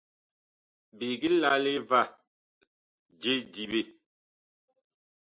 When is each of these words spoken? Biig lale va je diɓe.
Biig 0.97 1.21
lale 1.41 1.73
va 1.89 2.01
je 3.21 3.33
diɓe. 3.53 3.81